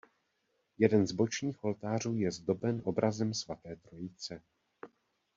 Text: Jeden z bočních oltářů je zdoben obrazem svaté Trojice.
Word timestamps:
Jeden 0.77 1.07
z 1.07 1.11
bočních 1.11 1.63
oltářů 1.63 2.15
je 2.15 2.31
zdoben 2.31 2.81
obrazem 2.85 3.33
svaté 3.33 3.75
Trojice. 3.75 4.41